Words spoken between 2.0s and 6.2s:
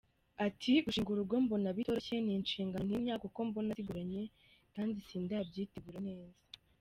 ni inshingano ntinya kuko mbona zigoranye kandi sindabyitegura